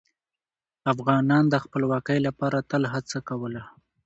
افغانان 0.93 1.43
د 1.49 1.55
خپلواکۍ 1.63 2.19
لپاره 2.27 2.57
تل 2.69 2.83
هڅه 2.93 3.17
کوله. 3.29 3.63